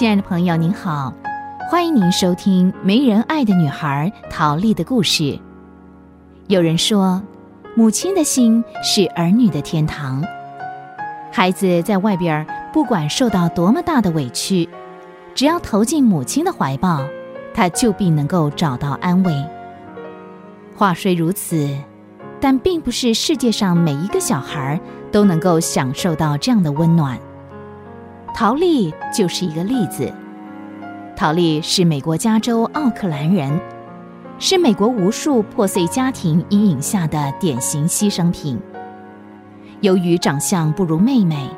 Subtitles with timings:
[0.00, 1.12] 亲爱的朋友，您好，
[1.68, 5.38] 欢迎您收听《没人爱的女孩》陶丽的故事。
[6.46, 7.20] 有人说，
[7.76, 10.24] 母亲的心是儿女的天堂。
[11.30, 14.66] 孩子在外边，不管受到多么大的委屈，
[15.34, 17.04] 只要投进母亲的怀抱，
[17.52, 19.46] 他就必能够找到安慰。
[20.74, 21.76] 话虽如此，
[22.40, 24.80] 但并不是世界上每一个小孩
[25.12, 27.18] 都能够享受到这样的温暖。
[28.34, 30.12] 陶丽就是一个例子。
[31.16, 33.60] 陶丽是美国加州奥克兰人，
[34.38, 38.58] 是美国无数破碎家庭阴影下的典型牺牲品。
[39.82, 41.50] 由于长相不如妹妹，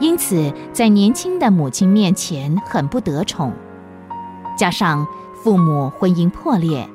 [0.00, 3.52] 因此在年轻的母亲面前很不得宠。
[4.56, 5.06] 加上
[5.42, 6.88] 父母婚姻破裂，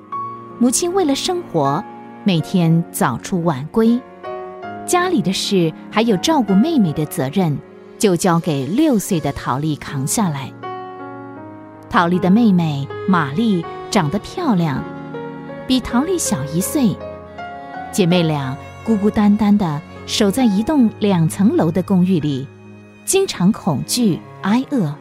[0.57, 1.83] 母亲为了生活，
[2.23, 3.99] 每天早出晚归，
[4.87, 7.55] 家里的事还有照顾妹妹的责任。
[7.99, 10.51] 就交给六岁的陶丽扛下来。
[11.89, 14.83] 陶丽的妹妹玛丽长得漂亮，
[15.67, 16.95] 比陶丽小一岁。
[17.91, 22.47] 姐妹俩孤孤单单的守在一栋两层楼的公寓里，
[23.05, 24.95] 经常恐惧挨饿。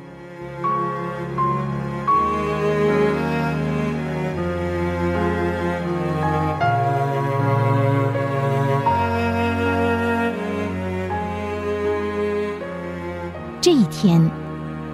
[13.71, 14.31] 这一天，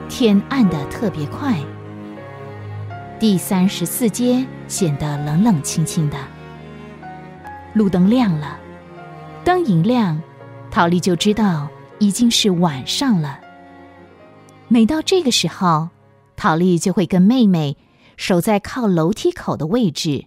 [0.09, 1.57] 天暗得特别快。
[3.21, 6.19] 第三十四街显得冷冷清清的。
[7.73, 8.59] 路灯亮了，
[9.45, 10.21] 灯一亮，
[10.73, 11.69] 陶丽就知道
[12.01, 13.39] 已经是晚上了。
[14.67, 15.91] 每到这个时候，
[16.35, 17.77] 陶丽就会跟妹妹
[18.17, 20.27] 守在靠楼梯口的位置，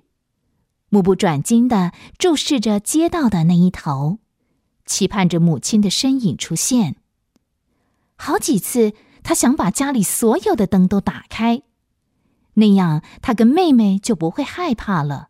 [0.87, 4.19] 目不转睛的注视着街道的那一头，
[4.85, 6.95] 期盼着母亲的身影出现。
[8.17, 11.61] 好几次，他想把家里所有的灯都打开，
[12.55, 15.29] 那样他跟妹妹就不会害怕了。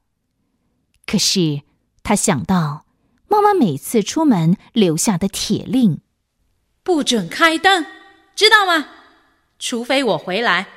[1.05, 1.61] 可是
[2.03, 2.85] 他想到
[3.27, 5.99] 妈妈每次出门留下的铁令：
[6.83, 7.85] 不准开灯，
[8.35, 8.87] 知道吗？
[9.59, 10.67] 除非我回来，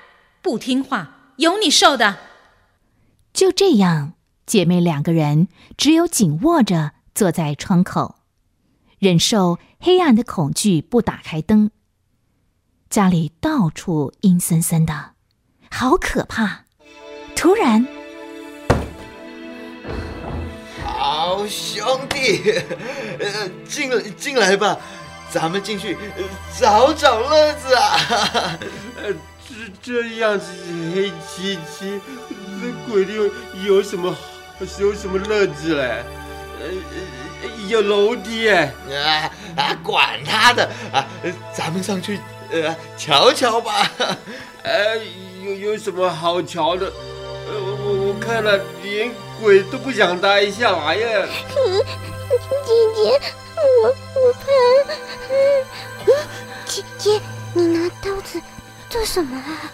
[0.42, 2.18] 不听话有你受的。
[3.32, 4.14] 就这样，
[4.46, 8.16] 姐妹两个人只有紧握着坐在窗口，
[8.98, 11.70] 忍受黑暗的恐惧，不打开灯。
[12.90, 15.12] 家里到处阴森森的，
[15.70, 16.64] 好可怕！
[17.36, 17.86] 突然，
[20.84, 22.52] 好兄弟，
[23.20, 24.76] 呃，进进来吧，
[25.30, 25.96] 咱们进去
[26.58, 27.96] 找找乐子啊！
[29.00, 29.14] 呃，
[29.48, 30.46] 这这样子
[30.92, 32.00] 黑漆漆，
[32.60, 33.30] 这鬼里有
[33.76, 34.12] 有什么
[34.80, 36.04] 有什么乐子嘞？
[36.60, 36.66] 呃，
[37.68, 38.74] 有楼梯哎！
[38.92, 41.06] 啊啊，管他的啊，
[41.56, 42.18] 咱们上去。
[42.52, 43.90] 呃，瞧瞧吧，
[44.62, 44.96] 呃，
[45.44, 46.86] 有有什么好瞧的？
[46.86, 51.26] 呃，我我看了，连鬼都不想待下来呀。
[52.66, 53.20] 姐姐，
[53.82, 54.44] 我我怕。
[56.66, 57.20] 姐姐，
[57.54, 58.40] 你拿刀子
[58.88, 59.72] 做什么啊？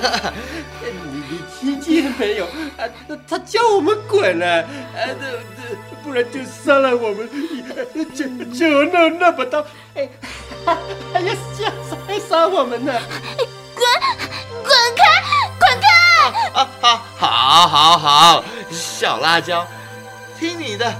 [0.82, 2.44] 你你听见没有？
[2.44, 2.88] 啊，
[3.28, 5.14] 他叫我们滚了，啊，这
[5.56, 7.28] 这不然就杀了我们，
[8.14, 10.08] 就就那那把刀，哎，
[11.12, 11.96] 还要下杀
[12.28, 12.92] 杀我们呢！
[13.74, 13.84] 滚
[14.62, 15.02] 滚开，
[15.58, 15.88] 滚开！
[16.54, 18.44] 啊好，好，好，好。
[18.70, 19.66] 小辣椒，
[20.38, 20.92] 听你的，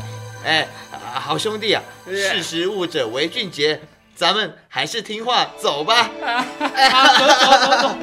[0.44, 0.66] 哎，
[1.14, 3.80] 好兄弟啊，识时务者为俊杰，
[4.14, 6.10] 咱们还是听话走吧。
[6.58, 7.96] 走走走。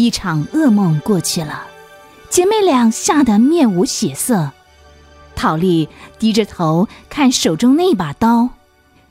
[0.00, 1.66] 一场噩梦过去了，
[2.30, 4.52] 姐妹俩吓得面无血色。
[5.36, 8.48] 陶丽低着头看手中那把刀。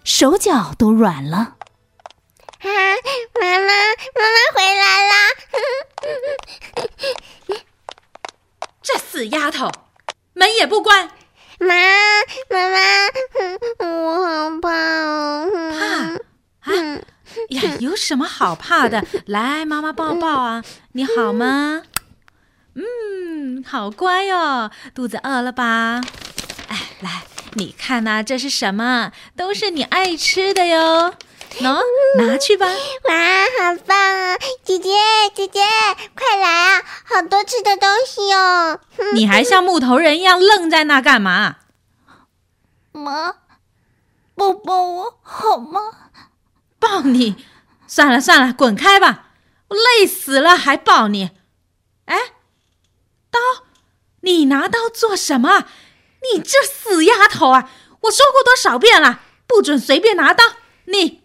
[0.03, 1.37] 手脚都软了。
[1.37, 2.67] 啊，
[3.39, 3.67] 妈妈，
[4.15, 5.13] 妈妈回来啦！
[8.81, 9.69] 这死丫头，
[10.33, 11.11] 门也不关。
[11.59, 11.67] 妈，
[12.49, 12.77] 妈妈，
[13.85, 15.51] 我好怕哦。
[16.63, 16.71] 怕？
[16.71, 16.73] 啊？
[17.49, 19.03] 呀，有什么好怕的？
[19.27, 20.63] 来，妈妈抱抱啊！
[20.93, 21.83] 你好吗？
[22.75, 24.71] 嗯，好乖哦。
[24.93, 26.01] 肚子饿了吧？
[26.67, 27.23] 哎，来。
[27.53, 29.11] 你看呐，这是什么？
[29.35, 31.15] 都是你爱吃的哟！
[31.61, 31.81] 喏，
[32.19, 32.67] 拿去吧。
[32.67, 34.37] 哇，好棒啊！
[34.63, 34.91] 姐姐，
[35.33, 35.59] 姐姐，
[36.15, 36.47] 快来
[36.77, 36.83] 啊！
[37.03, 38.79] 好多吃的东西哦。
[39.15, 41.55] 你还像木头人一样愣在那干嘛？
[42.91, 43.33] 妈，
[44.35, 45.81] 抱抱我好吗？
[47.09, 47.35] 抱 你？
[47.87, 49.31] 算了算了，滚开吧！
[49.69, 51.31] 我累死了还抱你？
[52.05, 52.17] 哎，
[53.31, 53.39] 刀，
[54.21, 55.65] 你拿刀做什么？
[56.33, 57.71] 你这死丫头啊！
[58.01, 60.43] 我说过多少遍了，不准随便拿刀！
[60.85, 61.23] 你，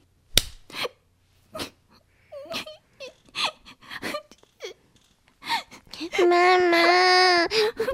[6.27, 7.47] 妈妈，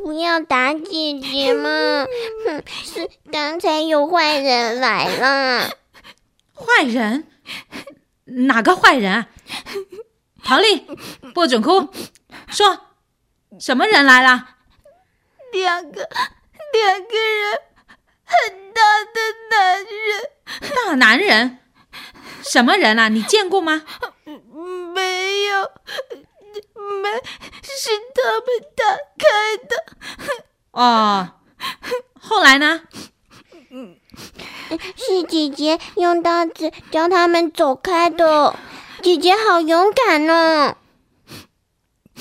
[0.05, 2.07] 不要打姐姐嘛！
[2.47, 5.71] 哼，是刚才有坏人来了。
[6.55, 7.27] 坏人？
[8.47, 9.27] 哪个坏人？
[10.43, 10.87] 陶丽，
[11.35, 11.93] 不准哭！
[12.49, 12.87] 说，
[13.59, 14.57] 什么人来了？
[15.53, 16.09] 两个，
[16.73, 17.61] 两个人，
[18.25, 19.89] 很大的男人。
[20.87, 21.59] 大男人？
[22.43, 23.09] 什么人啊？
[23.09, 23.83] 你见过吗？
[24.95, 25.71] 没有，
[27.03, 27.11] 没
[27.63, 28.85] 是他们打
[29.19, 29.85] 开的。
[30.73, 31.35] 哦，
[32.21, 32.83] 后来呢？
[34.97, 38.55] 是姐姐用刀子叫他们走开的。
[39.03, 40.77] 姐姐好勇敢哦！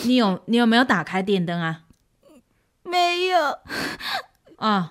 [0.04, 1.82] 你有你有没有打开电灯啊？
[2.84, 3.38] 没有。
[4.58, 4.90] 哦，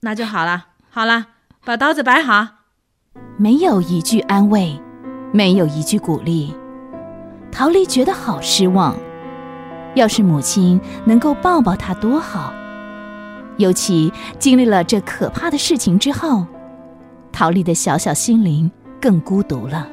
[0.00, 0.66] 那就好了。
[0.90, 1.26] 好了，
[1.64, 2.46] 把刀子摆好。
[3.38, 4.78] 没有一句安慰，
[5.32, 6.54] 没有一句鼓励，
[7.50, 8.94] 陶丽觉得好失望。
[9.94, 12.52] 要是母亲能够抱抱她多好。
[13.56, 16.46] 尤其经历了这可怕的事情之后，
[17.32, 19.88] 陶丽的小小心灵更孤独了。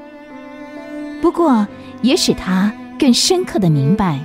[1.22, 1.68] 不过，
[2.02, 4.20] 也使她更深刻的明白，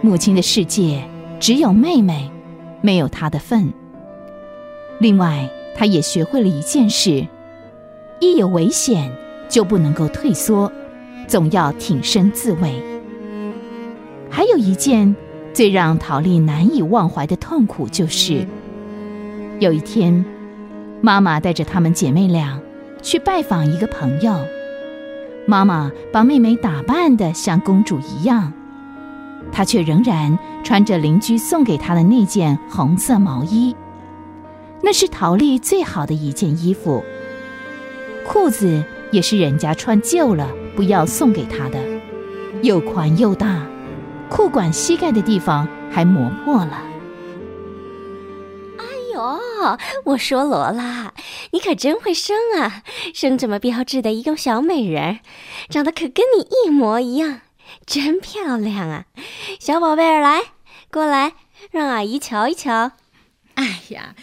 [0.00, 1.02] 母亲的世界
[1.38, 2.30] 只有妹妹，
[2.80, 3.72] 没有她的份。
[4.98, 7.26] 另外，她也学会了一件事：
[8.20, 9.12] 一有危险
[9.48, 10.72] 就不能够退缩，
[11.26, 12.82] 总要挺身自卫。
[14.30, 15.14] 还有一件
[15.52, 18.46] 最让陶丽难以忘怀的痛苦，就是
[19.58, 20.24] 有一天，
[21.00, 22.58] 妈妈带着她们姐妹俩
[23.02, 24.38] 去拜访一个朋友。
[25.46, 28.52] 妈妈把妹妹打扮得像公主一样，
[29.52, 33.74] 她却仍然穿着邻居送给她的那件红色毛衣。
[34.82, 37.02] 那是陶丽最好的一件衣服。
[38.26, 38.82] 裤子
[39.12, 41.78] 也是人家穿旧了不要送给她的，
[42.62, 43.64] 又宽又大，
[44.28, 46.82] 裤管膝盖的地方还磨破了。
[49.56, 51.14] 哎呦，我说罗拉，
[51.52, 52.82] 你可真会生啊！
[53.14, 55.20] 生这么标致的一个小美人，
[55.70, 57.40] 长得可跟你一模一样，
[57.86, 59.06] 真漂亮啊！
[59.58, 60.42] 小宝贝儿，来，
[60.90, 61.32] 过来，
[61.70, 62.92] 让阿姨瞧一瞧。
[63.54, 64.14] 哎呀，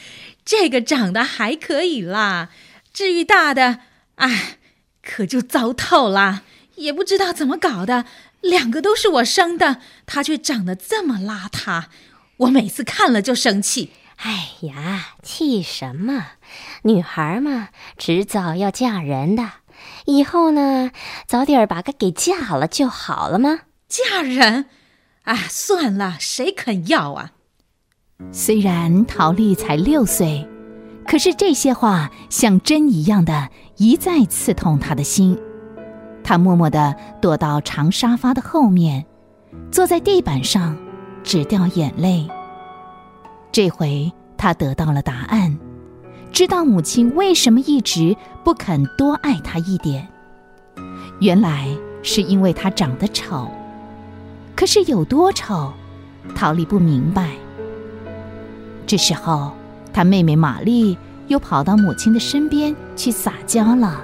[0.45, 2.49] 这个长得还可以啦，
[2.93, 3.79] 至于大的，
[4.15, 4.59] 哎，
[5.01, 6.43] 可就糟透了。
[6.75, 8.05] 也不知道怎么搞的，
[8.41, 11.85] 两个都是我生的，他却长得这么邋遢，
[12.37, 13.91] 我每次看了就生气。
[14.17, 16.25] 哎呀，气什么？
[16.83, 19.43] 女孩嘛，迟早要嫁人的，
[20.05, 20.91] 以后呢，
[21.27, 23.61] 早点把她给嫁了就好了吗？
[23.87, 24.65] 嫁人？
[25.23, 27.31] 啊，算了，谁肯要啊？
[28.31, 30.47] 虽然陶丽才六岁，
[31.05, 35.37] 可是这些话像针一样的一再刺痛她的心。
[36.23, 39.05] 她默默地躲到长沙发的后面，
[39.71, 40.77] 坐在地板上，
[41.23, 42.29] 直掉眼泪。
[43.53, 45.59] 这回他得到了答案，
[46.31, 50.07] 知道母亲为什么一直不肯多爱他一点。
[51.19, 51.69] 原来
[52.01, 53.47] 是因为他长得丑。
[54.55, 55.71] 可是有多丑，
[56.33, 57.29] 陶丽不明白。
[58.87, 59.51] 这时候，
[59.93, 64.03] 他妹妹玛丽又跑到母亲的身边去撒娇了。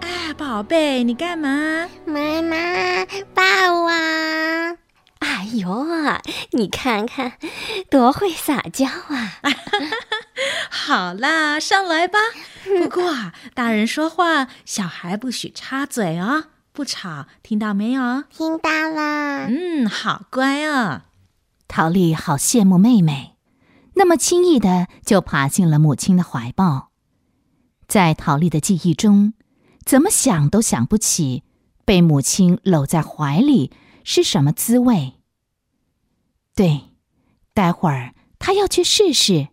[0.00, 1.86] 啊，宝贝，你干嘛？
[2.04, 2.56] 妈妈
[3.32, 3.42] 抱
[3.84, 4.77] 我！
[5.48, 5.86] 哎呦，
[6.50, 7.32] 你看看，
[7.88, 9.32] 多会撒娇啊！
[10.68, 12.18] 好啦，上来吧。
[12.64, 18.24] 不过啊，大人说话，小孩不许插嘴哦，不吵，听到没有？
[18.28, 19.46] 听到了。
[19.46, 21.02] 嗯，好乖哦。
[21.66, 23.36] 陶丽好羡慕妹妹，
[23.94, 26.90] 那么轻易的就爬进了母亲的怀抱。
[27.86, 29.32] 在陶丽的记忆中，
[29.86, 31.42] 怎么想都想不起
[31.86, 33.72] 被母亲搂在怀里
[34.04, 35.14] 是什么滋味。
[36.58, 36.80] 对，
[37.54, 39.46] 待会儿她要去试试。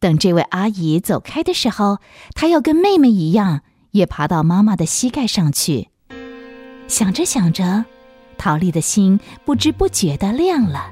[0.00, 1.98] 等这位阿姨走开的时候，
[2.34, 5.88] 他要跟妹妹一样，也爬到妈妈的膝盖上去。
[6.86, 7.84] 想着想着，
[8.38, 10.90] 陶丽的心不知不觉的亮了。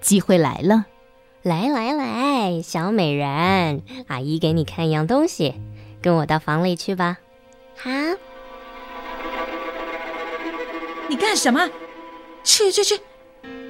[0.00, 0.86] 机会来了，
[1.42, 5.60] 来来来，小美人，阿姨给你看一样东西，
[6.00, 7.18] 跟我到房里去吧。
[7.76, 7.90] 好，
[11.10, 11.68] 你干什么？
[12.42, 12.98] 去去去，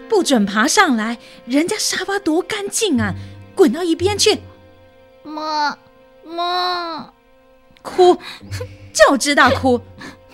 [0.09, 1.19] 不准爬上来！
[1.47, 3.15] 人家沙发多干净啊，
[3.55, 4.41] 滚到一边去！
[5.23, 5.77] 妈
[6.25, 7.13] 妈，
[7.83, 8.19] 哭，
[8.95, 9.81] 就知道哭，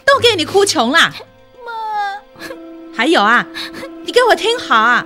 [0.04, 1.12] 都给你哭穷啦！
[1.64, 2.46] 妈，
[2.94, 3.46] 还有啊，
[4.04, 5.04] 你给我听好啊，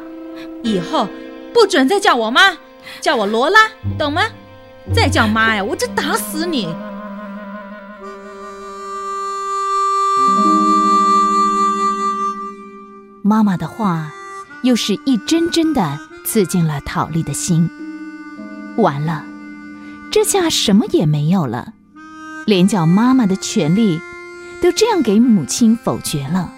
[0.62, 1.08] 以后
[1.54, 2.58] 不准再叫我妈，
[3.00, 4.22] 叫我罗拉，懂吗？
[4.94, 6.74] 再叫妈呀，我就打死你！
[13.22, 14.12] 妈妈的话，
[14.66, 17.70] 又是一针针的刺进了陶丽的心。
[18.76, 19.24] 完了，
[20.10, 21.74] 这下什么也没有了，
[22.46, 24.00] 连叫妈妈的权利，
[24.60, 26.52] 都这样给母亲否决了。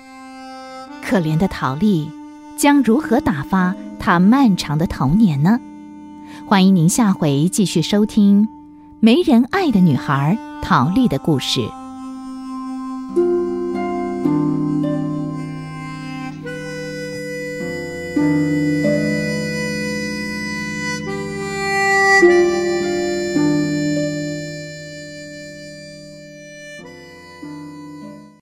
[1.05, 2.11] 可怜的陶丽，
[2.57, 5.61] 将如何打发她漫长的童年呢？
[6.47, 8.47] 欢迎您下回继续收听
[9.01, 11.61] 《没人爱的女孩》陶丽的故事。